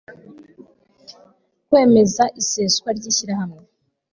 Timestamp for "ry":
2.97-3.03